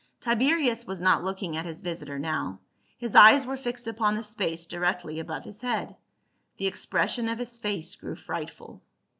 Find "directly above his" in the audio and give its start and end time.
4.65-5.61